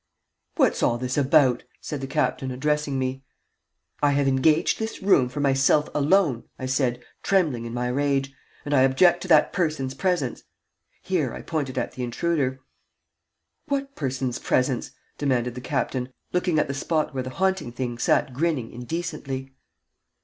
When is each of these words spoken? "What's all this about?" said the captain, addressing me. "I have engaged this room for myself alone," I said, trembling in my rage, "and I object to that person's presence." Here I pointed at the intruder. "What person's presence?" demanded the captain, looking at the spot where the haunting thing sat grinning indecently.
"What's 0.55 0.81
all 0.81 0.97
this 0.97 1.15
about?" 1.15 1.61
said 1.79 2.01
the 2.01 2.07
captain, 2.07 2.49
addressing 2.49 2.97
me. 2.97 3.23
"I 4.01 4.13
have 4.13 4.27
engaged 4.27 4.79
this 4.79 5.03
room 5.03 5.29
for 5.29 5.41
myself 5.41 5.89
alone," 5.93 6.45
I 6.57 6.65
said, 6.65 7.03
trembling 7.21 7.65
in 7.65 7.73
my 7.75 7.87
rage, 7.87 8.33
"and 8.65 8.73
I 8.73 8.81
object 8.81 9.21
to 9.21 9.27
that 9.27 9.53
person's 9.53 9.93
presence." 9.93 10.41
Here 11.03 11.35
I 11.35 11.43
pointed 11.43 11.77
at 11.77 11.91
the 11.91 12.01
intruder. 12.03 12.61
"What 13.67 13.93
person's 13.95 14.39
presence?" 14.39 14.89
demanded 15.19 15.53
the 15.53 15.61
captain, 15.61 16.09
looking 16.33 16.57
at 16.57 16.67
the 16.67 16.73
spot 16.73 17.13
where 17.13 17.21
the 17.21 17.29
haunting 17.29 17.71
thing 17.71 17.99
sat 17.99 18.33
grinning 18.33 18.71
indecently. 18.71 19.51